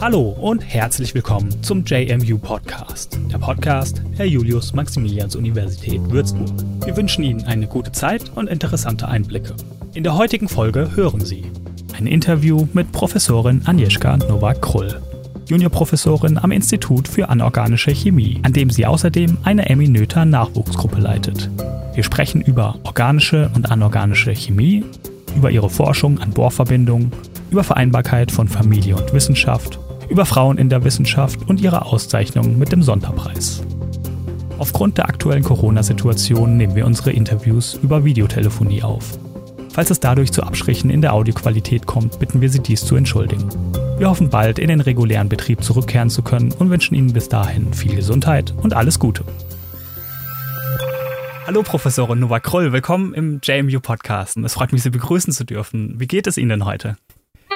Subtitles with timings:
[0.00, 6.48] Hallo und herzlich willkommen zum JMU Podcast, der Podcast der Julius-Maximilians-Universität Würzburg.
[6.86, 9.54] Wir wünschen Ihnen eine gute Zeit und interessante Einblicke.
[9.92, 11.44] In der heutigen Folge hören Sie
[11.98, 15.02] ein Interview mit Professorin Agnieszka Nowak-Krull,
[15.50, 21.50] Juniorprofessorin am Institut für anorganische Chemie, an dem sie außerdem eine Eminöter Nachwuchsgruppe leitet.
[21.94, 24.84] Wir sprechen über organische und anorganische Chemie,
[25.36, 27.12] über ihre Forschung an Bohrverbindungen,
[27.50, 29.78] über Vereinbarkeit von Familie und Wissenschaft
[30.10, 33.62] über Frauen in der Wissenschaft und ihre Auszeichnung mit dem Sonderpreis.
[34.58, 39.18] Aufgrund der aktuellen Corona-Situation nehmen wir unsere Interviews über Videotelefonie auf.
[39.72, 43.48] Falls es dadurch zu Abstrichen in der Audioqualität kommt, bitten wir Sie dies zu entschuldigen.
[44.00, 47.74] Wir hoffen bald in den regulären Betrieb zurückkehren zu können und wünschen Ihnen bis dahin
[47.74, 49.26] viel Gesundheit und alles Gute.
[51.46, 54.38] Hallo Professorin Nova Kroll, willkommen im JMU Podcast.
[54.38, 56.00] Es freut mich, Sie begrüßen zu dürfen.
[56.00, 56.96] Wie geht es Ihnen denn heute?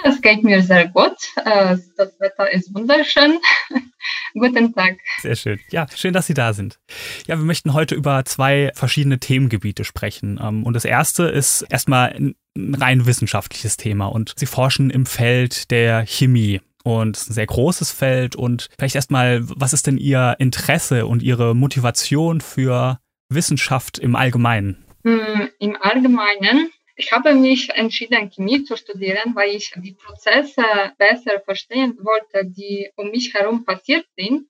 [0.04, 1.16] Es geht mir sehr gut.
[1.46, 3.38] Äh, das Wetter ist wunderschön.
[4.34, 4.98] Guten Tag.
[5.22, 5.60] Sehr schön.
[5.70, 6.78] Ja, schön, dass Sie da sind.
[7.26, 10.38] Ja, wir möchten heute über zwei verschiedene Themengebiete sprechen.
[10.42, 14.06] Ähm, und das erste ist erstmal ein rein wissenschaftliches Thema.
[14.06, 16.60] Und Sie forschen im Feld der Chemie.
[16.82, 18.36] Und es ist ein sehr großes Feld.
[18.36, 24.84] Und vielleicht erstmal, was ist denn Ihr Interesse und Ihre Motivation für Wissenschaft im Allgemeinen?
[25.04, 30.62] Hm, Im Allgemeinen ich habe mich entschieden, Chemie zu studieren, weil ich die Prozesse
[30.96, 34.46] besser verstehen wollte, die um mich herum passiert sind.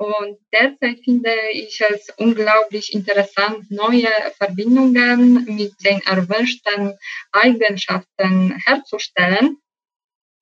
[0.00, 6.94] Und derzeit finde ich es unglaublich interessant, neue Verbindungen mit den erwünschten
[7.32, 9.58] Eigenschaften herzustellen.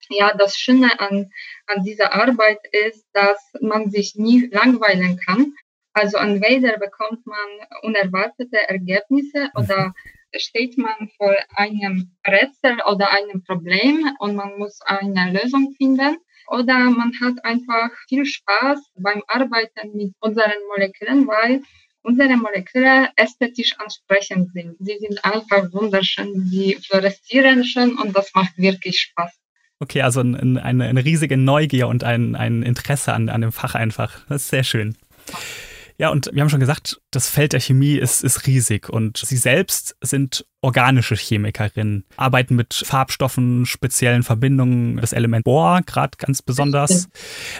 [0.07, 1.29] Ja, das Schöne an,
[1.67, 5.53] an dieser Arbeit ist, dass man sich nie langweilen kann.
[5.91, 7.49] Also entweder bekommt man
[7.81, 9.93] unerwartete Ergebnisse oder
[10.37, 16.15] steht man vor einem Rätsel oder einem Problem und man muss eine Lösung finden.
[16.49, 21.61] Oder man hat einfach viel Spaß beim Arbeiten mit unseren Molekülen, weil
[22.01, 24.75] unsere Moleküle ästhetisch ansprechend sind.
[24.79, 29.31] Sie sind einfach wunderschön, sie fluoreszieren schön und das macht wirklich Spaß.
[29.79, 33.75] Okay, also ein, eine, eine riesige Neugier und ein, ein Interesse an, an dem Fach
[33.75, 34.25] einfach.
[34.27, 34.97] Das ist sehr schön.
[35.99, 39.35] Ja, und wir haben schon gesagt, das Feld der Chemie ist, ist riesig und Sie
[39.35, 47.09] selbst sind organische Chemikerin, arbeiten mit Farbstoffen, speziellen Verbindungen, das Element Bohr gerade ganz besonders.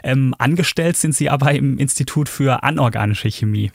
[0.04, 3.74] Ähm, angestellt sind Sie aber im Institut für anorganische Chemie.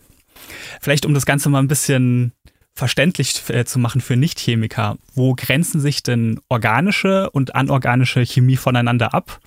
[0.80, 2.32] Vielleicht um das Ganze mal ein bisschen
[2.72, 9.12] verständlich äh, zu machen für Nichtchemiker, wo grenzen sich denn organische und anorganische Chemie voneinander
[9.12, 9.40] ab?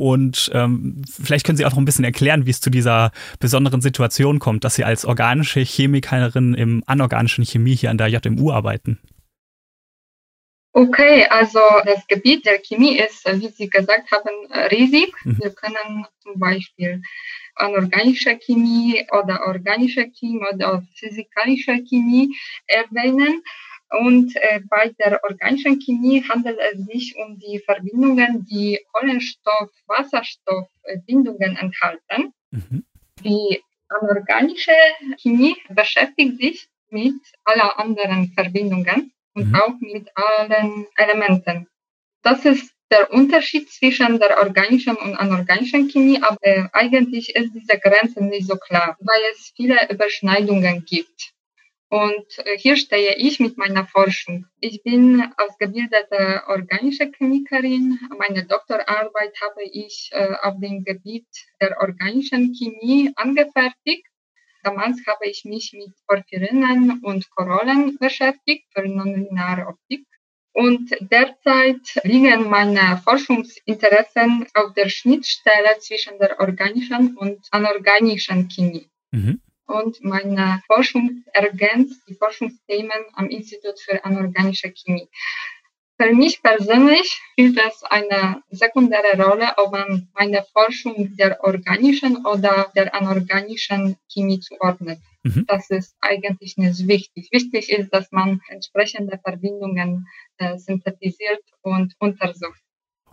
[0.00, 3.82] Und ähm, vielleicht können Sie auch noch ein bisschen erklären, wie es zu dieser besonderen
[3.82, 8.98] Situation kommt, dass Sie als organische Chemikerin im anorganischen Chemie hier an der JMU arbeiten.
[10.72, 15.12] Okay, also das Gebiet der Chemie ist, wie Sie gesagt haben, riesig.
[15.24, 15.38] Mhm.
[15.38, 17.02] Wir können zum Beispiel
[17.56, 22.34] anorganische Chemie oder organische Chemie oder physikalische Chemie
[22.66, 23.42] erwähnen.
[23.90, 32.34] Und äh, bei der organischen Chemie handelt es sich um die Verbindungen, die Kohlenstoff-Wasserstoff-Bindungen enthalten.
[32.50, 32.84] Mhm.
[33.24, 34.70] Die anorganische
[35.18, 39.54] Chemie beschäftigt sich mit aller anderen Verbindungen und mhm.
[39.56, 41.66] auch mit allen Elementen.
[42.22, 47.78] Das ist der Unterschied zwischen der organischen und anorganischen Chemie, aber äh, eigentlich ist diese
[47.78, 51.32] Grenze nicht so klar, weil es viele Überschneidungen gibt.
[51.90, 54.46] Und äh, hier stehe ich mit meiner Forschung.
[54.60, 57.98] Ich bin ausgebildete organische Chemikerin.
[58.16, 61.26] Meine Doktorarbeit habe ich äh, auf dem Gebiet
[61.60, 64.06] der organischen Chemie angefertigt.
[64.62, 70.06] Damals habe ich mich mit Porphyrinen und Korollen beschäftigt für nonlineare Optik.
[70.52, 78.88] Und derzeit liegen meine Forschungsinteressen auf der Schnittstelle zwischen der organischen und anorganischen Chemie.
[79.10, 79.40] Mhm
[79.70, 85.08] und meine Forschung ergänzt die Forschungsthemen am Institut für anorganische Chemie.
[86.00, 92.72] Für mich persönlich spielt es eine sekundäre Rolle, ob man meine Forschung der organischen oder
[92.74, 94.98] der anorganischen Chemie zuordnet.
[95.24, 95.44] Mhm.
[95.46, 97.28] Das ist eigentlich nicht wichtig.
[97.30, 100.06] Wichtig ist, dass man entsprechende Verbindungen
[100.38, 102.62] äh, synthetisiert und untersucht.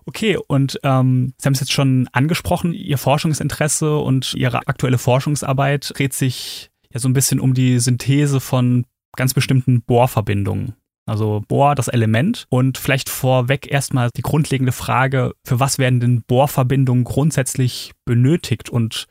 [0.07, 5.91] Okay, und ähm, Sie haben es jetzt schon angesprochen, Ihr Forschungsinteresse und Ihre aktuelle Forschungsarbeit
[5.93, 8.85] dreht sich ja so ein bisschen um die Synthese von
[9.17, 10.75] ganz bestimmten Bohrverbindungen.
[11.05, 12.45] Also Bohr, das Element.
[12.49, 19.07] Und vielleicht vorweg erstmal die grundlegende Frage, für was werden denn Bohrverbindungen grundsätzlich benötigt und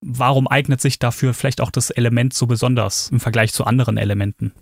[0.00, 4.52] warum eignet sich dafür vielleicht auch das Element so besonders im Vergleich zu anderen Elementen?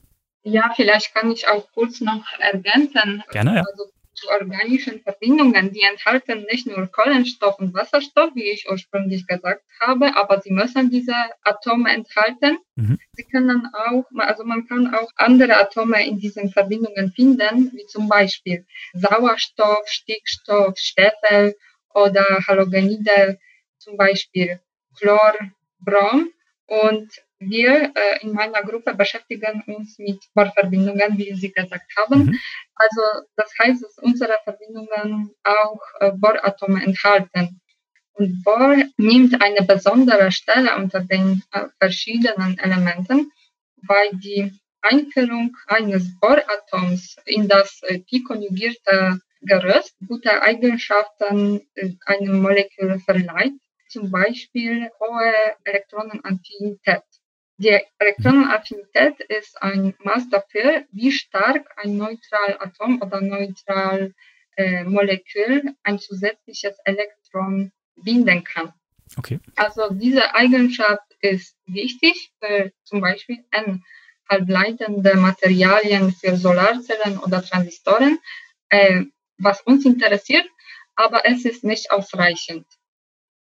[0.43, 3.23] Ja, vielleicht kann ich auch kurz noch ergänzen.
[3.31, 3.65] Gerne, ja.
[3.71, 3.85] Also
[4.23, 10.15] zu organischen Verbindungen, die enthalten nicht nur Kohlenstoff und Wasserstoff, wie ich ursprünglich gesagt habe,
[10.15, 12.59] aber sie müssen diese Atome enthalten.
[12.77, 12.99] Mhm.
[13.15, 18.09] Sie können auch, also man kann auch andere Atome in diesen Verbindungen finden, wie zum
[18.09, 21.57] Beispiel Sauerstoff, Stickstoff, Schwefel
[21.93, 23.39] oder Halogenide,
[23.79, 24.61] zum Beispiel
[24.97, 25.35] Chlor,
[25.81, 26.31] Brom.
[26.67, 27.11] Und
[27.49, 32.25] wir äh, in meiner Gruppe beschäftigen uns mit Bohrverbindungen, wie Sie gesagt haben.
[32.25, 32.39] Mhm.
[32.75, 33.03] Also
[33.37, 37.61] das heißt, dass unsere Verbindungen auch äh, Bohratome enthalten.
[38.15, 43.31] Und Bohr nimmt eine besondere Stelle unter den äh, verschiedenen Elementen,
[43.87, 44.53] weil die
[44.83, 53.55] Einführung eines Bohratoms in das äh, pi-konjugierte Gerüst gute Eigenschaften äh, einem Molekül verleiht,
[53.89, 55.35] zum Beispiel hohe
[55.65, 57.03] Elektronenaffinität.
[57.63, 64.15] Die Elektronenaffinität ist ein Maß dafür, wie stark ein Neutralatom oder Neutral
[64.57, 68.73] äh, Molekül ein zusätzliches Elektron binden kann.
[69.17, 69.39] Okay.
[69.55, 78.19] Also diese Eigenschaft ist wichtig für zum Beispiel N-halbleitende Materialien für Solarzellen oder Transistoren,
[78.71, 79.05] äh,
[79.39, 80.49] was uns interessiert,
[80.97, 82.67] aber es ist nicht ausreichend.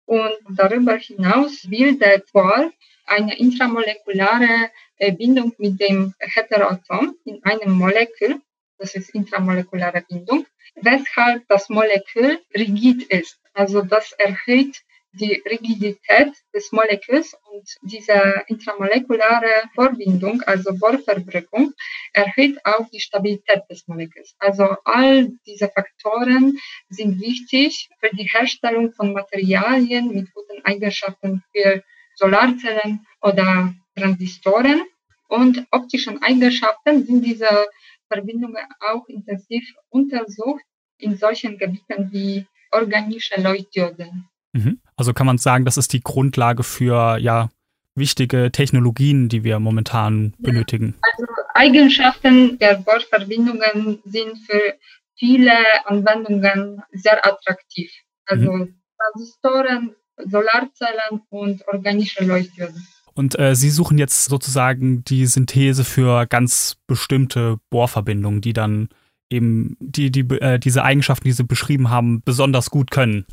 [0.06, 2.72] Und darüber hinaus will der Bohr
[3.08, 8.40] eine intramolekulare äh, Bindung mit dem Heteroatom in einem Molekül.
[8.78, 10.46] Das ist intramolekulare Bindung,
[10.76, 13.40] weshalb das Molekül rigid ist.
[13.54, 14.82] Also das erhöht
[15.12, 21.72] die Rigidität des Moleküls und diese intramolekulare Vorbindung, also Bohrverbrückung,
[22.12, 24.34] erhöht auch die Stabilität des Moleküls.
[24.38, 26.58] Also all diese Faktoren
[26.88, 31.82] sind wichtig für die Herstellung von Materialien mit guten Eigenschaften für
[32.18, 34.82] Solarzellen oder Transistoren.
[35.28, 37.66] Und optischen Eigenschaften sind diese
[38.10, 40.62] Verbindungen auch intensiv untersucht
[40.98, 44.10] in solchen Gebieten wie organische Leuchtdiode.
[44.52, 44.80] Mhm.
[44.96, 47.50] Also kann man sagen, das ist die Grundlage für ja
[47.94, 50.94] wichtige Technologien, die wir momentan benötigen.
[51.02, 54.74] Also Eigenschaften der Bohrverbindungen sind für
[55.16, 55.52] viele
[55.84, 57.90] Anwendungen sehr attraktiv.
[58.26, 58.80] Also mhm.
[58.96, 59.94] Transistoren,
[60.26, 62.86] Solarzellen und organische Leuchtdioden.
[63.14, 68.88] Und äh, Sie suchen jetzt sozusagen die Synthese für ganz bestimmte Bohrverbindungen, die dann
[69.28, 73.26] eben die, die, äh, diese Eigenschaften, die Sie beschrieben haben, besonders gut können.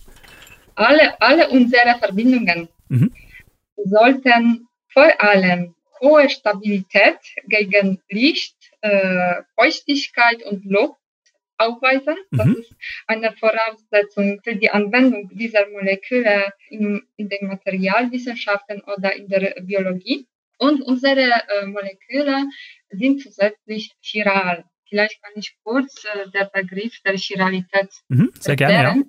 [0.76, 3.14] Alle, alle unsere Verbindungen mhm.
[3.86, 11.00] sollten vor allem hohe Stabilität gegen Licht, äh, Feuchtigkeit und Luft
[11.58, 12.16] aufweisen.
[12.32, 12.58] Das mhm.
[12.58, 12.74] ist
[13.08, 20.28] eine Voraussetzung für die Anwendung dieser Moleküle in, in den Materialwissenschaften oder in der Biologie.
[20.58, 22.46] Und unsere äh, Moleküle
[22.90, 24.66] sind zusätzlich chiral.
[24.88, 28.72] Vielleicht kann ich kurz äh, der Begriff der Chiralität mhm, Sehr erklären.
[28.72, 29.06] gerne, ja.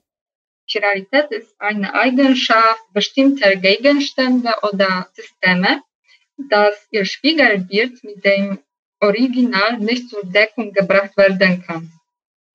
[0.69, 5.83] Chiralität ist eine Eigenschaft bestimmter Gegenstände oder Systeme,
[6.51, 8.59] dass ihr Spiegelbild mit dem
[9.01, 11.93] Original nicht zur Deckung gebracht werden kann.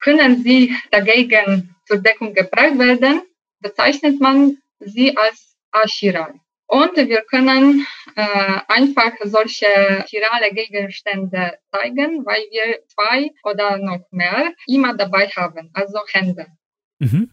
[0.02, 3.22] Können sie dagegen zur Deckung gebracht werden,
[3.60, 6.34] bezeichnet man sie als achiral.
[6.68, 14.54] Und wir können äh, einfach solche chirale Gegenstände zeigen, weil wir zwei oder noch mehr
[14.68, 16.48] immer dabei haben, also Hände.
[17.00, 17.30] Mhm.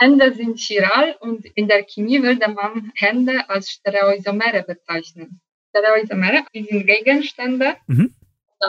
[0.00, 5.40] Hände sind chiral und in der Chemie würde man Hände als Stereoisomere bezeichnen.
[5.68, 8.14] Stereoisomere sind Gegenstände, mhm.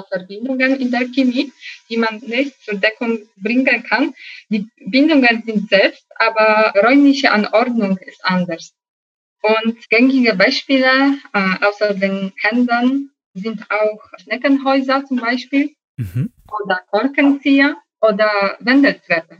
[0.10, 1.52] Verbindungen in der Chemie,
[1.90, 4.14] die man nicht zur Deckung bringen kann.
[4.50, 8.74] Die Bindungen sind selbst, aber räumliche Anordnung ist anders.
[9.42, 16.32] Und gängige Beispiele äh, außer den Händen sind auch Schneckenhäuser zum Beispiel mhm.
[16.64, 19.40] oder Korkenzieher oder Wendeltreppe.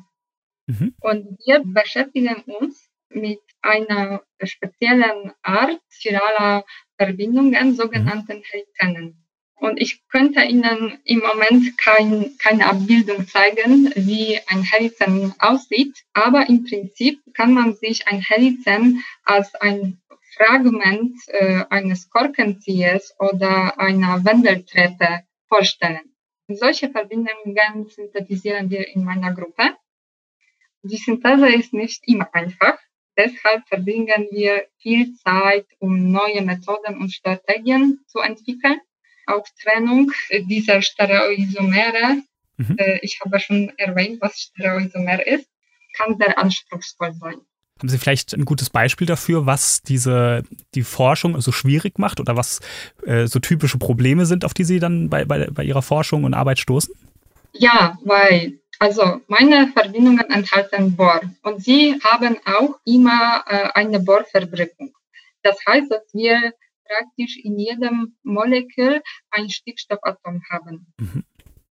[0.68, 0.96] Mhm.
[1.02, 6.66] Und wir beschäftigen uns mit einer speziellen Art chiraler
[6.98, 8.44] Verbindungen, sogenannten mhm.
[8.44, 9.26] Heritenen.
[9.62, 16.04] Und ich könnte Ihnen im Moment kein, keine Abbildung zeigen, wie ein Helizen aussieht.
[16.14, 20.02] Aber im Prinzip kann man sich ein Helizen als ein
[20.36, 26.12] Fragment äh, eines Korkenziehers oder einer Wendeltreppe vorstellen.
[26.48, 29.76] Solche Verbindungen synthetisieren wir in meiner Gruppe.
[30.82, 32.80] Die Synthese ist nicht immer einfach.
[33.16, 38.82] Deshalb verbringen wir viel Zeit, um neue Methoden und Strategien zu entwickeln
[39.28, 40.12] auch Trennung
[40.50, 42.22] dieser Stereoisomere.
[42.58, 42.76] Mhm.
[42.78, 45.48] Äh, ich habe schon erwähnt, was Stereoisomer ist,
[45.98, 47.36] kann sehr anspruchsvoll sein.
[47.80, 50.44] Haben Sie vielleicht ein gutes Beispiel dafür, was diese
[50.76, 52.60] die Forschung so schwierig macht oder was
[53.06, 56.36] äh, so typische Probleme sind, auf die Sie dann bei, bei, bei Ihrer Forschung und
[56.36, 56.94] Arbeit stoßen?
[57.54, 64.94] Ja, weil also meine Verbindungen enthalten Bohr und sie haben auch immer äh, eine Bohrverbrückung.
[65.44, 66.54] Das heißt, dass wir
[66.92, 70.94] praktisch in jedem Molekül ein Stickstoffatom haben.
[71.00, 71.24] Mhm.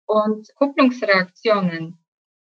[0.07, 1.99] Und Kupplungsreaktionen,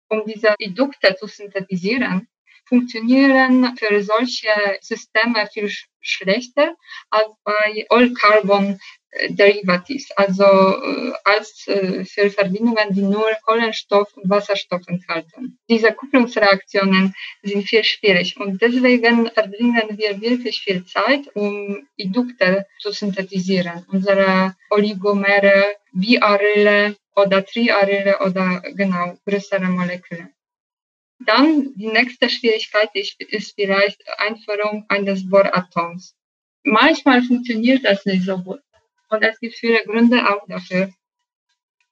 [0.10, 2.28] um diese Edukte zu synthetisieren,
[2.66, 4.50] funktionieren für solche
[4.82, 5.70] Systeme viel
[6.02, 6.76] schlechter
[7.10, 8.80] als bei All-Carbon
[9.30, 15.60] Derivatives, also äh, als äh, für Verbindungen, die nur Kohlenstoff und Wasserstoff enthalten.
[15.70, 22.92] Diese Kupplungsreaktionen sind viel schwierig und deswegen verbringen wir wirklich viel Zeit, um Edukte zu
[22.92, 23.86] synthetisieren.
[23.92, 30.30] Unsere Oligomere, Biarylle oder Triarylle oder genau größere Moleküle.
[31.20, 36.16] Dann die nächste Schwierigkeit ist, vielleicht Einführung eines Bohratoms.
[36.64, 38.62] Manchmal funktioniert das nicht so gut.
[39.10, 40.92] Und es gibt viele Gründe auch dafür.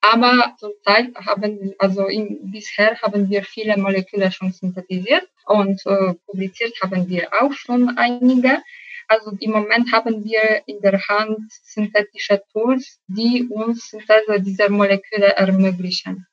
[0.02, 6.74] Aber zurzeit haben, also in, bisher haben wir viele Moleküle schon synthetisiert und äh, publiziert
[6.82, 8.64] haben wir auch schon einige.
[9.08, 15.36] Also im Moment haben wir in der Hand synthetische Tools, die uns Synthese dieser Moleküle
[15.36, 16.26] ermöglichen.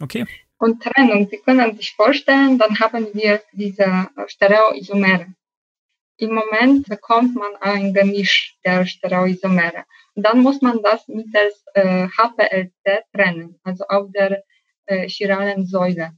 [0.00, 0.26] Okay.
[0.58, 5.26] Und Trennung, Sie können sich vorstellen, dann haben wir diese Stereoisomere.
[6.18, 9.84] Im Moment bekommt man ein Gemisch der Stereoisomere.
[10.14, 14.42] Und dann muss man das mittels äh, HPLC trennen, also auf der
[14.86, 16.12] äh, chiralen Säule.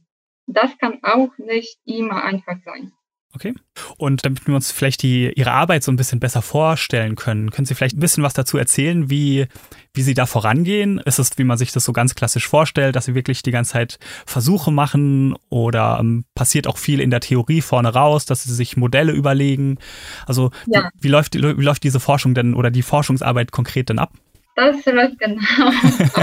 [0.47, 2.93] Das kann auch nicht immer einfach sein.
[3.39, 3.53] Okay.
[3.95, 7.65] Und damit wir uns vielleicht die, Ihre Arbeit so ein bisschen besser vorstellen können, können
[7.65, 9.47] Sie vielleicht ein bisschen was dazu erzählen, wie,
[9.93, 10.97] wie Sie da vorangehen?
[10.97, 13.71] Ist es, wie man sich das so ganz klassisch vorstellt, dass Sie wirklich die ganze
[13.71, 18.53] Zeit Versuche machen oder ähm, passiert auch viel in der Theorie vorne raus, dass Sie
[18.53, 19.77] sich Modelle überlegen?
[20.25, 20.89] Also ja.
[20.95, 24.11] wie, wie, läuft, wie läuft diese Forschung denn oder die Forschungsarbeit konkret denn ab?
[24.55, 25.71] Das läuft genau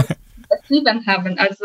[0.49, 1.39] beschrieben haben.
[1.39, 1.65] Also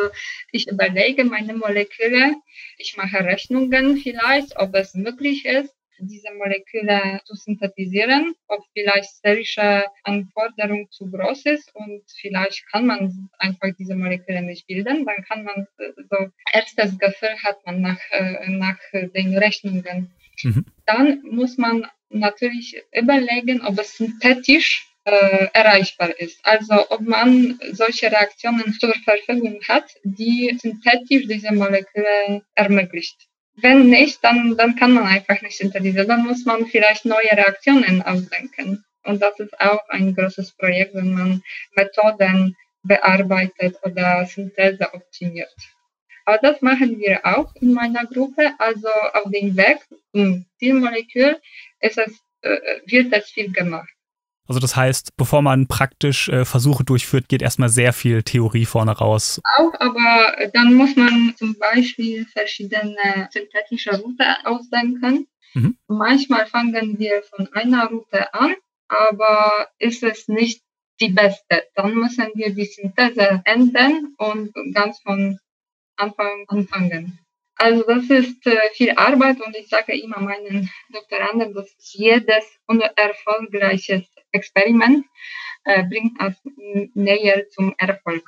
[0.51, 2.35] ich überlege meine Moleküle,
[2.77, 9.85] ich mache Rechnungen vielleicht, ob es möglich ist, diese Moleküle zu synthetisieren, ob vielleicht sterische
[10.03, 15.43] Anforderung zu groß ist und vielleicht kann man einfach diese Moleküle nicht bilden, dann kann
[15.43, 16.17] man so
[16.53, 20.11] erstes Gefühl hat man nach, äh, nach den Rechnungen.
[20.43, 20.65] Mhm.
[20.85, 26.39] Dann muss man natürlich überlegen, ob es synthetisch äh, erreichbar ist.
[26.43, 33.27] Also ob man solche Reaktionen zur Verfügung hat, die synthetisch diese Moleküle ermöglicht.
[33.55, 36.07] Wenn nicht, dann, dann kann man einfach nicht synthetisieren.
[36.07, 38.83] Dann muss man vielleicht neue Reaktionen ausdenken.
[39.03, 41.43] Und das ist auch ein großes Projekt, wenn man
[41.75, 45.53] Methoden bearbeitet oder Synthese optimiert.
[46.25, 48.51] Aber das machen wir auch in meiner Gruppe.
[48.57, 49.79] Also auf dem Weg
[50.11, 51.39] zum Zielmolekül
[51.79, 53.89] ist es, äh, wird es viel gemacht.
[54.51, 58.91] Also das heißt, bevor man praktisch äh, Versuche durchführt, geht erstmal sehr viel Theorie vorne
[58.91, 59.39] raus.
[59.57, 65.29] Auch, aber dann muss man zum Beispiel verschiedene synthetische Routen ausdenken.
[65.53, 65.77] Mhm.
[65.87, 68.55] Manchmal fangen wir von einer Route an,
[68.89, 70.61] aber ist es nicht
[70.99, 71.63] die beste.
[71.75, 75.39] Dann müssen wir die Synthese ändern und ganz von
[75.95, 77.21] Anfang anfangen.
[77.61, 84.10] Also das ist äh, viel Arbeit und ich sage immer meinen Doktoranden, dass jedes unerfolgreiches
[84.31, 85.05] Experiment
[85.63, 86.37] äh, bringt uns
[86.93, 88.27] näher zum Erfolg.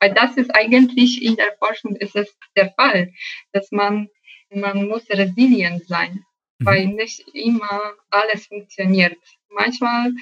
[0.00, 3.12] Weil das ist eigentlich in der Forschung ist es der Fall,
[3.52, 4.08] dass man
[4.50, 6.24] man muss resilient sein,
[6.58, 6.64] mhm.
[6.64, 9.16] weil nicht immer alles funktioniert.
[9.50, 10.12] Manchmal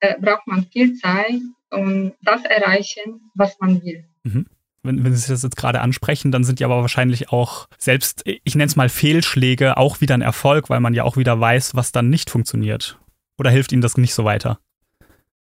[0.00, 4.04] äh, braucht man viel Zeit, um das erreichen, was man will.
[4.24, 4.46] Mhm
[4.86, 8.54] wenn, wenn Sie das jetzt gerade ansprechen, dann sind ja aber wahrscheinlich auch selbst, ich
[8.54, 11.92] nenne es mal Fehlschläge, auch wieder ein Erfolg, weil man ja auch wieder weiß, was
[11.92, 12.98] dann nicht funktioniert.
[13.38, 14.60] Oder hilft Ihnen das nicht so weiter?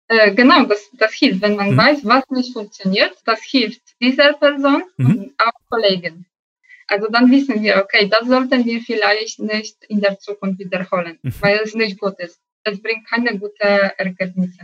[0.08, 1.42] Äh, genau, das, das hilft.
[1.42, 1.78] Wenn man mhm.
[1.78, 5.06] weiß, was nicht funktioniert, das hilft dieser Person mhm.
[5.06, 6.26] und auch Kollegen.
[6.88, 11.34] Also dann wissen wir, okay, das sollten wir vielleicht nicht in der Zukunft wiederholen, mhm.
[11.40, 12.40] weil es nicht gut ist.
[12.66, 14.60] Es bringt keine guten Ergebnisse.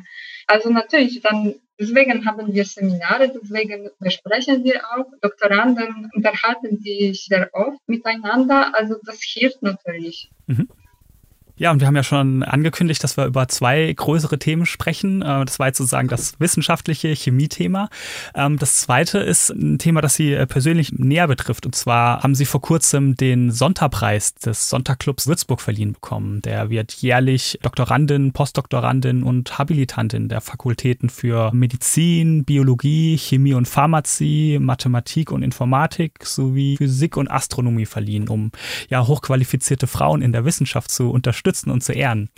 [0.48, 5.05] Also natürlich, dann deswegen haben wir Seminare, deswegen besprechen wir auch.
[5.21, 8.74] Doktoranden unterhalten sich sehr oft miteinander.
[8.74, 10.29] Also das hilft natürlich.
[10.48, 10.69] Mhm.
[11.59, 15.21] Ja, und wir haben ja schon angekündigt, dass wir über zwei größere Themen sprechen.
[15.21, 17.89] Äh, das war jetzt sozusagen das wissenschaftliche Chemie-Thema.
[18.33, 21.65] Ähm, das zweite ist ein Thema, das Sie äh, persönlich näher betrifft.
[21.65, 26.41] Und zwar haben Sie vor kurzem den Sonderpreis des Sonderclubs Würzburg verliehen bekommen.
[26.43, 34.59] Der wird jährlich Doktorandin, Postdoktorandin und Habilitantin der Fakultäten für Medizin, Biologie, Chemie und Pharmazie,
[34.59, 38.53] Mathematik und Informatik sowie Physik und Astronomie verliehen, um
[38.89, 42.29] ja hochqualifizierte Frauen in der Wissenschaft zu unterstützen unterstützen und zu ehren.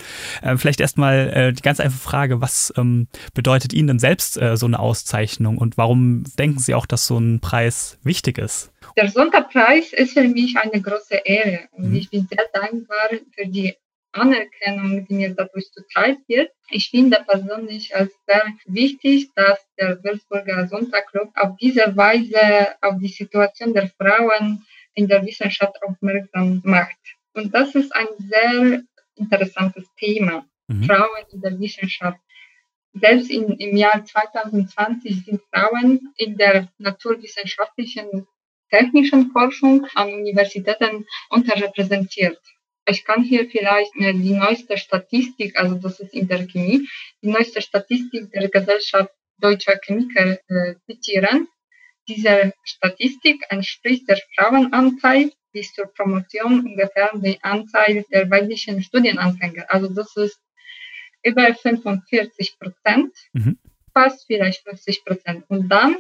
[0.42, 4.56] Äh, vielleicht erstmal äh, die ganz einfache Frage, was ähm, bedeutet Ihnen denn selbst äh,
[4.58, 8.72] so eine Auszeichnung und warum denken Sie auch, dass so ein Preis wichtig ist?
[8.98, 11.96] Der Sonderpreis ist für mich eine große Ehre und mhm.
[11.96, 13.76] ich bin sehr dankbar für die
[14.14, 16.52] Anerkennung, die mir dadurch zuteil wird.
[16.70, 23.08] Ich finde persönlich als sehr wichtig, dass der Würzburger Sonntagclub auf diese Weise auf die
[23.08, 24.66] Situation der Frauen
[24.96, 26.98] in der Wissenschaft aufmerksam macht.
[27.34, 28.82] Und das ist ein sehr
[29.16, 30.46] interessantes Thema.
[30.68, 30.84] Mhm.
[30.84, 32.20] Frauen in der Wissenschaft.
[32.94, 38.28] Selbst in, im Jahr 2020 sind Frauen in der naturwissenschaftlichen
[38.70, 42.40] technischen Forschung an Universitäten unterrepräsentiert.
[42.88, 46.88] Ich kann hier vielleicht die neueste Statistik, also das ist in der Chemie,
[47.22, 51.48] die neueste Statistik der Gesellschaft Deutscher Chemiker äh, zitieren.
[52.08, 59.66] Diese Statistik entspricht der Frauenanteil bis zur Promotion ungefähr die Anzahl der weiblichen Studienanfänger.
[59.70, 60.40] Also das ist
[61.24, 63.58] über 45 Prozent, mhm.
[63.94, 65.46] fast vielleicht 50 Prozent.
[65.50, 65.98] Und dann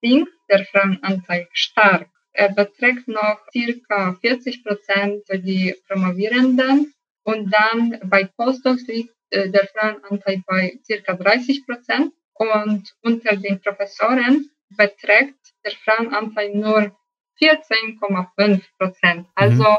[0.00, 2.08] sinkt der Frauenanteil stark.
[2.32, 6.94] Er beträgt noch circa 40 Prozent für die Promovierenden
[7.24, 13.60] und dann bei Postdocs liegt äh, der Frauenanteil bei circa 30 Prozent und unter den
[13.60, 16.96] Professoren beträgt der Frauenanteil nur
[17.42, 19.26] 14,5 Prozent.
[19.34, 19.76] Also mhm.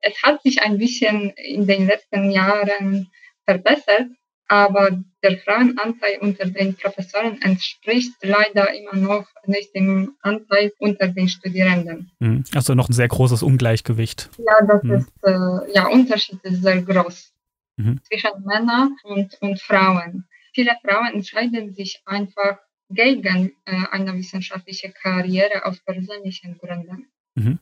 [0.00, 3.10] es hat sich ein bisschen in den letzten Jahren
[3.46, 4.08] verbessert,
[4.48, 4.90] aber
[5.22, 12.10] der Frauenanteil unter den Professoren entspricht leider immer noch nicht dem Anteil unter den Studierenden.
[12.18, 12.44] Mhm.
[12.54, 14.28] Also noch ein sehr großes Ungleichgewicht.
[14.38, 14.92] Ja, das mhm.
[14.92, 17.32] ist, äh, ja, Unterschied ist sehr groß
[17.76, 18.00] mhm.
[18.02, 20.26] zwischen Männern und, und Frauen.
[20.52, 22.58] Viele Frauen entscheiden sich einfach
[22.90, 27.08] gegen äh, eine wissenschaftliche Karriere aus persönlichen Gründen.
[27.34, 27.58] Mhm.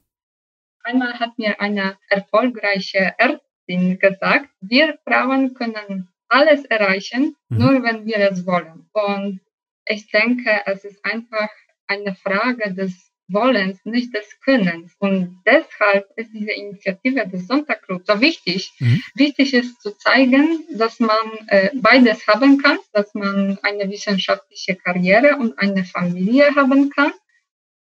[0.83, 7.59] Einmal hat mir eine erfolgreiche Ärztin gesagt, wir Frauen können alles erreichen, mhm.
[7.59, 8.89] nur wenn wir es wollen.
[8.93, 9.41] Und
[9.87, 11.51] ich denke, es ist einfach
[11.87, 14.95] eine Frage des Wollens, nicht des Könnens.
[14.99, 18.73] Und deshalb ist diese Initiative des Sonntagclubs so wichtig.
[18.79, 19.03] Mhm.
[19.15, 25.37] Wichtig ist zu zeigen, dass man äh, beides haben kann, dass man eine wissenschaftliche Karriere
[25.37, 27.13] und eine Familie haben kann.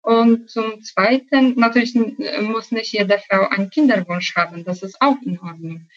[0.02, 5.40] Und zum Zweiten, natürlich muss nicht jede Frau einen Kinderwunsch haben, das ist auch in
[5.40, 5.88] Ordnung.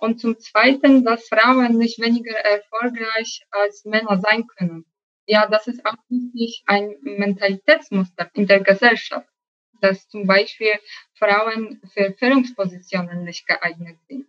[0.00, 4.84] Und zum Zweiten, dass Frauen nicht weniger erfolgreich als Männer sein können
[5.26, 9.28] ja, das ist auch wirklich ein Mentalitätsmuster in der Gesellschaft,
[9.80, 10.72] dass zum Beispiel
[11.14, 14.26] Frauen für Führungspositionen nicht geeignet sind.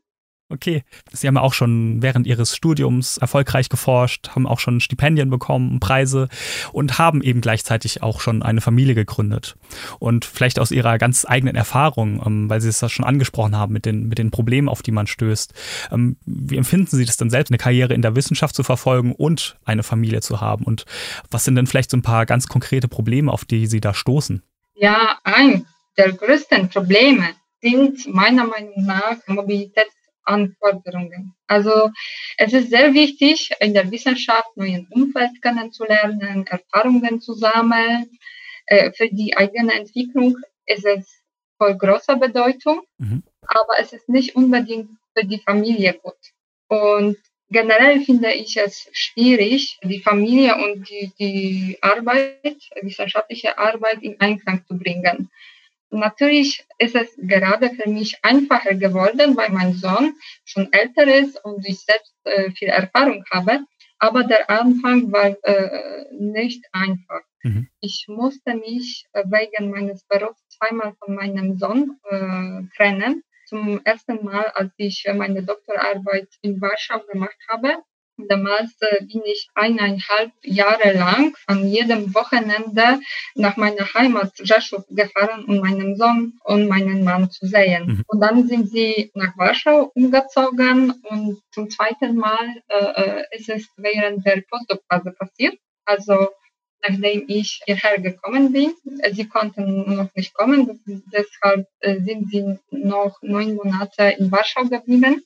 [0.54, 0.84] Okay.
[1.12, 6.30] Sie haben auch schon während Ihres Studiums erfolgreich geforscht, haben auch schon Stipendien bekommen, Preise
[6.72, 9.56] und haben eben gleichzeitig auch schon eine Familie gegründet.
[9.98, 13.74] Und vielleicht aus Ihrer ganz eigenen Erfahrung, ähm, weil Sie es das schon angesprochen haben
[13.74, 15.54] mit den, mit den Problemen, auf die man stößt.
[15.92, 19.58] Ähm, wie empfinden Sie das denn selbst, eine Karriere in der Wissenschaft zu verfolgen und
[19.66, 20.66] eine Familie zu haben?
[20.66, 20.86] Und
[21.32, 24.44] was sind denn vielleicht so ein paar ganz konkrete Probleme, auf die Sie da stoßen?
[24.76, 25.66] Ja, ein
[25.98, 27.30] der größten Probleme
[27.62, 31.34] sind meiner Meinung nach Mobilitäts Anforderungen.
[31.48, 31.90] Also
[32.38, 38.10] es ist sehr wichtig, in der Wissenschaft neuen Umfeld kennenzulernen, Erfahrungen zu sammeln.
[38.66, 41.22] Äh, für die eigene Entwicklung ist es
[41.58, 43.24] von großer Bedeutung, mhm.
[43.42, 46.18] aber es ist nicht unbedingt für die Familie gut.
[46.68, 47.18] Und
[47.50, 54.66] generell finde ich es schwierig, die Familie und die, die Arbeit, wissenschaftliche Arbeit in Einklang
[54.68, 55.30] zu bringen.
[55.94, 61.66] Natürlich ist es gerade für mich einfacher geworden, weil mein Sohn schon älter ist und
[61.68, 63.60] ich selbst äh, viel Erfahrung habe.
[64.00, 67.22] Aber der Anfang war äh, nicht einfach.
[67.44, 67.70] Mhm.
[67.80, 73.24] Ich musste mich wegen meines Berufs zweimal von meinem Sohn äh, trennen.
[73.46, 77.84] Zum ersten Mal, als ich meine Doktorarbeit in Warschau gemacht habe,
[78.18, 83.00] Damals bin ich eineinhalb Jahre lang an jedem Wochenende
[83.36, 87.86] nach meiner Heimat Rzeszów gefahren, um meinen Sohn und meinen Mann zu sehen.
[87.88, 88.04] Mhm.
[88.08, 93.68] Und dann sind sie nach Warschau umgezogen und zum zweiten Mal äh, äh ist es
[93.78, 95.58] während der Postdoc-Phase passiert.
[95.86, 96.30] Also
[96.88, 98.74] nachdem ich hierher gekommen bin.
[99.14, 105.24] Sie konnten noch nicht kommen, deshalb äh, sind sie noch neun Monate in Warschau geblieben.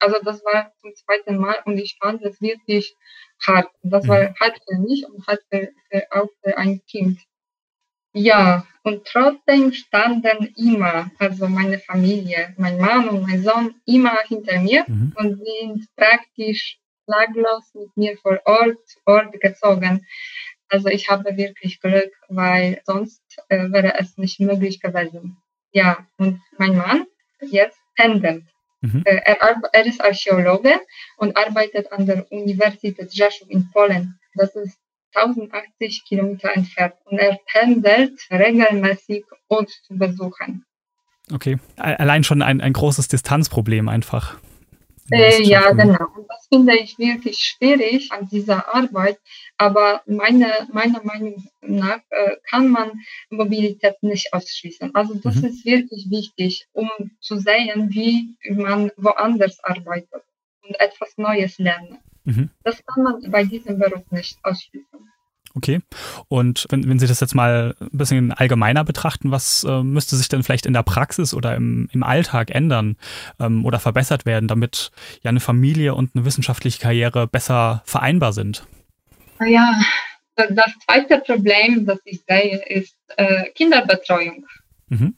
[0.00, 2.94] Also das war zum zweiten Mal und ich fand es wirklich
[3.46, 3.68] hart.
[3.82, 4.34] Das war mhm.
[4.40, 7.20] hart für mich und hart für, für, auch für ein Kind.
[8.12, 14.58] Ja, und trotzdem standen immer, also meine Familie, mein Mann und mein Sohn immer hinter
[14.60, 15.12] mir mhm.
[15.16, 20.06] und sind praktisch klaglos mit mir vor Ort, Ort gezogen.
[20.68, 25.36] Also ich habe wirklich Glück, weil sonst äh, wäre es nicht möglich gewesen.
[25.72, 27.06] Ja, und mein Mann
[27.40, 28.44] jetzt pendelt.
[28.80, 29.02] Mhm.
[29.04, 30.80] Äh, er, er, ist Archäologe
[31.16, 34.18] und arbeitet an der Universität Rzeszów in Polen.
[34.34, 34.78] Das ist
[35.14, 40.64] 1080 Kilometer entfernt und er pendelt regelmäßig uns zu besuchen.
[41.32, 44.38] Okay, allein schon ein, ein großes Distanzproblem einfach.
[45.10, 46.06] Äh, ja, genau.
[46.16, 49.18] Und das finde ich wirklich schwierig an dieser Arbeit.
[49.56, 52.92] Aber meine, meiner Meinung nach äh, kann man
[53.30, 54.94] Mobilität nicht ausschließen.
[54.94, 55.46] Also das mhm.
[55.46, 60.22] ist wirklich wichtig, um zu sehen, wie man woanders arbeitet
[60.62, 61.98] und etwas Neues lernen.
[62.24, 62.50] Mhm.
[62.64, 65.10] Das kann man bei diesem Beruf nicht ausschließen.
[65.54, 65.80] Okay.
[66.28, 70.28] Und wenn, wenn Sie das jetzt mal ein bisschen allgemeiner betrachten, was äh, müsste sich
[70.28, 72.96] denn vielleicht in der Praxis oder im, im Alltag ändern
[73.40, 78.64] ähm, oder verbessert werden, damit ja eine Familie und eine wissenschaftliche Karriere besser vereinbar sind?
[79.44, 79.74] Ja,
[80.36, 84.46] das zweite Problem, das ich sehe, ist äh, Kinderbetreuung.
[84.88, 85.16] Mhm.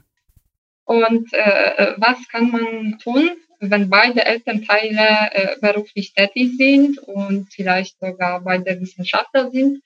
[0.85, 7.99] Und äh, was kann man tun, wenn beide Elternteile äh, beruflich tätig sind und vielleicht
[8.01, 9.83] sogar beide Wissenschaftler sind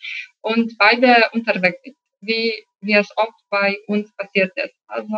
[0.46, 4.76] und beide unterwegs sind, wie, wie es oft bei uns passiert ist.
[4.86, 5.16] Also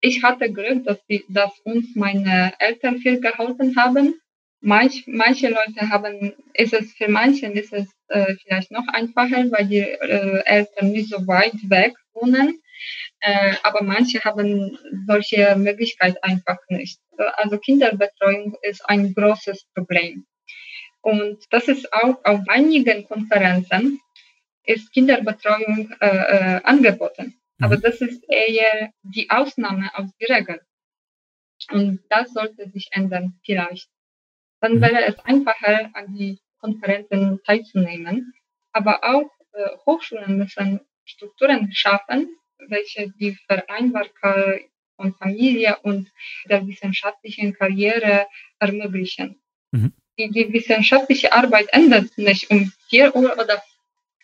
[0.00, 4.20] ich hatte Glück, dass, die, dass uns meine Eltern viel geholfen haben.
[4.60, 9.66] Manch, manche Leute haben, ist es für manche ist es äh, vielleicht noch einfacher, weil
[9.66, 12.60] die äh, Eltern nicht so weit weg wohnen.
[13.20, 16.98] Äh, aber manche haben solche Möglichkeit einfach nicht.
[17.36, 20.26] Also Kinderbetreuung ist ein großes Problem.
[21.00, 24.00] Und das ist auch auf einigen Konferenzen
[24.64, 27.34] ist Kinderbetreuung äh, äh, angeboten.
[27.58, 27.64] Mhm.
[27.64, 30.60] Aber das ist eher die Ausnahme aus der Regel.
[31.70, 33.88] Und das sollte sich ändern vielleicht.
[34.60, 34.80] Dann mhm.
[34.82, 38.32] wäre es einfacher, an die Konferenzen teilzunehmen.
[38.72, 42.28] Aber auch äh, Hochschulen müssen Strukturen schaffen,
[42.68, 44.62] welche die Vereinbarkeit
[44.96, 46.10] von Familie und
[46.46, 48.26] der wissenschaftlichen Karriere
[48.58, 49.40] ermöglichen.
[49.72, 49.92] Mhm.
[50.18, 53.62] Die, die wissenschaftliche Arbeit endet nicht um 4 Uhr oder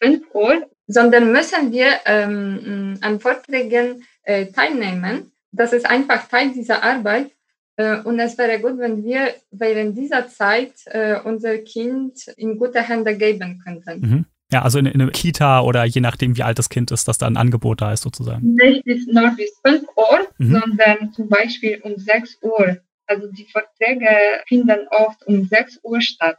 [0.00, 5.32] 5 Uhr, sondern müssen wir ähm, an Vorträgen äh, teilnehmen.
[5.52, 7.30] Das ist einfach Teil dieser Arbeit.
[7.76, 12.82] Äh, und es wäre gut, wenn wir während dieser Zeit äh, unser Kind in gute
[12.82, 14.00] Hände geben könnten.
[14.00, 14.24] Mhm.
[14.52, 17.18] Ja, also in, in einer Kita oder je nachdem, wie alt das Kind ist, dass
[17.18, 18.54] da ein Angebot da ist sozusagen.
[18.54, 20.60] Nicht bis, nur bis 5 Uhr, mhm.
[20.60, 22.78] sondern zum Beispiel um 6 Uhr.
[23.06, 24.08] Also die Vorträge
[24.46, 26.36] finden oft um 6 Uhr statt.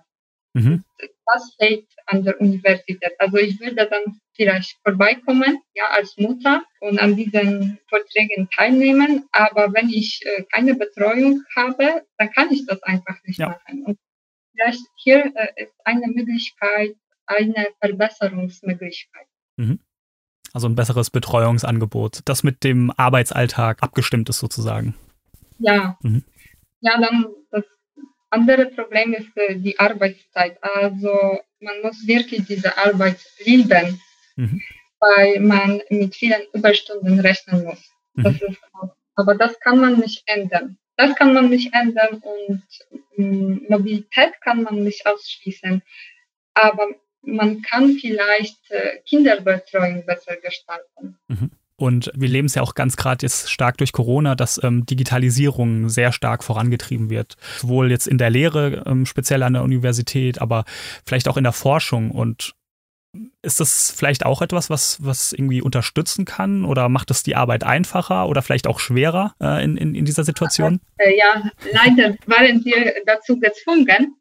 [0.54, 0.84] Mhm.
[1.26, 3.14] Das fällt an der Universität.
[3.20, 9.28] Also ich würde dann vielleicht vorbeikommen, ja, als Mutter und an diesen Vorträgen teilnehmen.
[9.32, 13.50] Aber wenn ich äh, keine Betreuung habe, dann kann ich das einfach nicht ja.
[13.50, 13.86] machen.
[13.86, 14.00] Und
[14.52, 16.96] vielleicht hier äh, ist eine Möglichkeit,
[17.28, 19.28] eine Verbesserungsmöglichkeit.
[19.56, 19.80] Mhm.
[20.54, 24.96] Also ein besseres Betreuungsangebot, das mit dem Arbeitsalltag abgestimmt ist sozusagen.
[25.60, 25.98] Ja.
[26.02, 26.26] Mhm.
[26.82, 27.64] Ja, dann das
[28.32, 30.58] andere Problem ist äh, die Arbeitszeit.
[30.62, 34.02] Also man muss wirklich diese Arbeit lieben,
[34.36, 34.62] mhm.
[35.00, 37.92] weil man mit vielen Überstunden rechnen muss.
[38.14, 38.24] Mhm.
[38.24, 40.78] Das ist auch, aber das kann man nicht ändern.
[40.98, 42.64] Das kann man nicht ändern und
[43.18, 45.82] ähm, Mobilität kann man nicht ausschließen.
[46.54, 46.88] Aber
[47.22, 51.18] man kann vielleicht äh, Kinderbetreuung besser gestalten.
[51.28, 51.52] Mhm.
[51.82, 55.90] Und wir leben es ja auch ganz gerade jetzt stark durch Corona, dass ähm, Digitalisierung
[55.90, 57.38] sehr stark vorangetrieben wird.
[57.58, 60.64] Sowohl jetzt in der Lehre, ähm, speziell an der Universität, aber
[61.06, 62.12] vielleicht auch in der Forschung.
[62.12, 62.54] Und
[63.42, 67.64] ist das vielleicht auch etwas, was, was irgendwie unterstützen kann oder macht es die Arbeit
[67.64, 70.80] einfacher oder vielleicht auch schwerer äh, in, in, in dieser Situation?
[70.98, 74.16] Äh, ja, leider waren wir dazu gezwungen,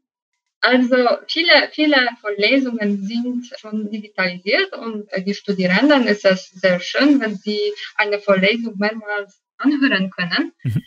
[0.60, 0.96] also
[1.26, 7.72] viele, viele Vorlesungen sind schon digitalisiert und die Studierenden ist es sehr schön, wenn sie
[7.96, 10.52] eine Vorlesung mehrmals anhören können.
[10.62, 10.82] Mhm.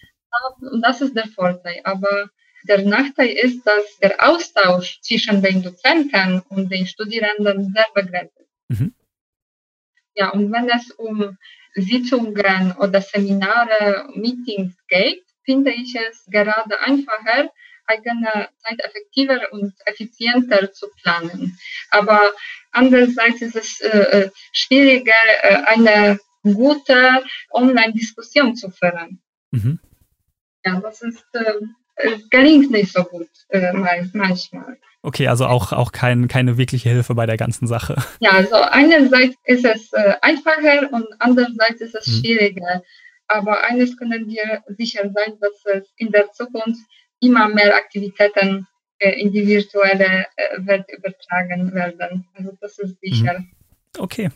[0.71, 1.81] Und das ist der Vorteil.
[1.83, 2.29] Aber
[2.67, 8.79] der Nachteil ist, dass der Austausch zwischen den Dozenten und den Studierenden sehr begrenzt ist.
[8.79, 8.93] Mhm.
[10.15, 11.37] Ja, und wenn es um
[11.73, 17.51] Sitzungen oder Seminare, Meetings geht, finde ich es gerade einfacher,
[17.85, 21.57] eigene Zeit effektiver und effizienter zu planen.
[21.89, 22.21] Aber
[22.71, 29.21] andererseits ist es äh, äh, schwieriger, äh, eine gute Online-Diskussion zu führen.
[29.51, 29.79] Mhm.
[30.65, 31.53] Ja, das ist, äh,
[31.95, 34.77] es gelingt nicht so gut äh, manchmal.
[35.01, 37.95] Okay, also auch, auch kein, keine wirkliche Hilfe bei der ganzen Sache.
[38.19, 42.13] Ja, also einerseits ist es äh, einfacher und andererseits ist es hm.
[42.13, 42.83] schwieriger.
[43.27, 46.81] Aber eines können wir sicher sein, dass es in der Zukunft
[47.23, 48.67] immer mehr Aktivitäten
[48.99, 52.27] äh, in die virtuelle äh, Welt übertragen werden.
[52.35, 53.39] Also das ist sicher.
[53.39, 53.51] Mhm.
[53.97, 54.29] Okay.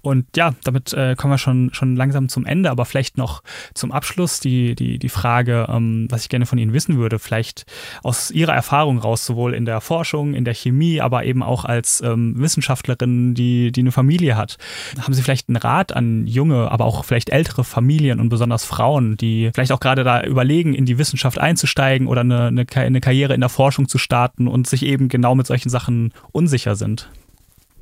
[0.00, 3.42] Und ja, damit äh, kommen wir schon, schon langsam zum Ende, aber vielleicht noch
[3.74, 7.66] zum Abschluss die, die, die Frage, ähm, was ich gerne von Ihnen wissen würde, vielleicht
[8.02, 12.00] aus Ihrer Erfahrung raus, sowohl in der Forschung, in der Chemie, aber eben auch als
[12.00, 14.56] ähm, Wissenschaftlerin, die, die eine Familie hat.
[15.00, 19.16] Haben Sie vielleicht einen Rat an junge, aber auch vielleicht ältere Familien und besonders Frauen,
[19.16, 23.34] die vielleicht auch gerade da überlegen, in die Wissenschaft einzusteigen oder eine, eine, eine Karriere
[23.34, 27.10] in der Forschung zu starten und sich eben genau mit solchen Sachen unsicher sind?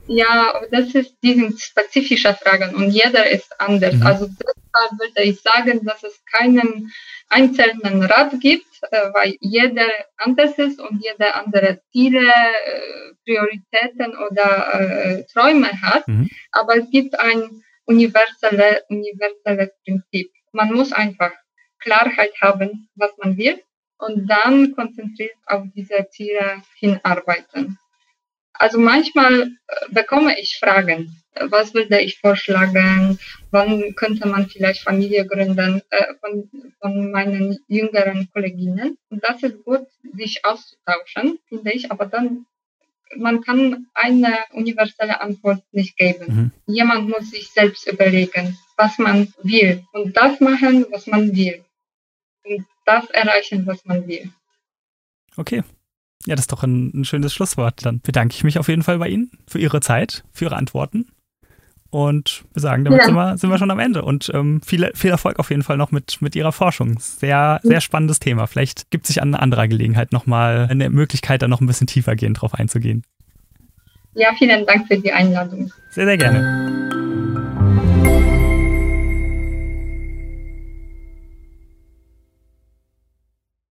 [0.09, 3.95] Ja, das ist diese spezifische Fragen und jeder ist anders.
[3.95, 4.07] Mhm.
[4.07, 6.93] Also deshalb würde ich sagen, dass es keinen
[7.29, 14.81] einzelnen Rat gibt, äh, weil jeder anders ist und jeder andere Ziele, äh, Prioritäten oder
[14.81, 16.07] äh, Träume hat.
[16.07, 16.31] Mhm.
[16.53, 20.31] Aber es gibt ein universelles, universelles Prinzip.
[20.53, 21.33] Man muss einfach
[21.81, 23.61] Klarheit haben, was man will
[23.99, 27.79] und dann konzentriert auf diese Ziele hinarbeiten.
[28.59, 29.49] Also manchmal äh,
[29.91, 31.23] bekomme ich Fragen.
[31.49, 33.19] Was würde ich vorschlagen?
[33.51, 38.97] Wann könnte man vielleicht Familie gründen äh, von, von meinen jüngeren Kolleginnen?
[39.11, 41.91] Und das ist gut, sich auszutauschen, finde ich.
[41.91, 42.47] Aber dann,
[43.17, 46.53] man kann eine universelle Antwort nicht geben.
[46.67, 46.75] Mhm.
[46.75, 49.85] Jemand muss sich selbst überlegen, was man will.
[49.93, 51.63] Und das machen, was man will.
[52.45, 54.31] Und das erreichen, was man will.
[55.37, 55.63] Okay,
[56.25, 57.85] ja, das ist doch ein, ein schönes Schlusswort.
[57.85, 61.07] Dann bedanke ich mich auf jeden Fall bei Ihnen für Ihre Zeit, für Ihre Antworten.
[61.91, 63.07] Und wir sagen, damit ja.
[63.07, 64.03] sind, wir, sind wir schon am Ende.
[64.03, 66.99] Und ähm, viel, viel Erfolg auf jeden Fall noch mit, mit Ihrer Forschung.
[66.99, 68.47] Sehr, sehr spannendes Thema.
[68.47, 72.41] Vielleicht gibt es sich an anderer Gelegenheit nochmal eine Möglichkeit, da noch ein bisschen tiefergehend
[72.41, 73.03] drauf einzugehen.
[74.15, 75.71] Ja, vielen Dank für die Einladung.
[75.91, 77.06] Sehr, sehr gerne.